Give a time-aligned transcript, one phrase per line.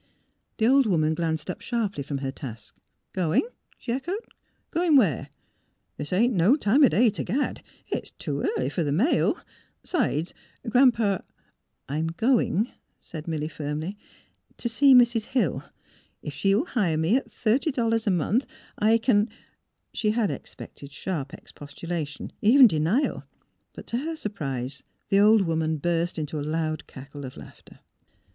[0.57, 2.75] The old woman glanced up sharply from her task."
[3.13, 3.45] Going!"
[3.77, 4.25] she echoed."
[4.71, 5.29] Going where?
[5.97, 8.41] This A NIGHT OF RAIN 107 ain't no time o' day t' gad; it's too
[8.57, 9.37] early fer the mail.
[9.83, 10.33] 'Sides,
[10.67, 11.19] Gran 'pa"
[11.87, 13.95] ''I'm going," said Milly, firmly,"
[14.57, 15.25] to see Mrs.
[15.37, 15.65] Hill.
[16.23, 18.47] If she will hire me at thirty dollars a month
[18.79, 19.29] I can"
[19.93, 23.23] She had expected sharp expostulation, even de nial;
[23.73, 27.81] but to her surprise the old woman burst into a loud cackle of laughter.